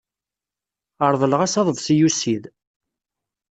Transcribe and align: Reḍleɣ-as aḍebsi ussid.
Reḍleɣ-as 1.11 1.55
aḍebsi 1.59 1.93
ussid. 2.07 2.43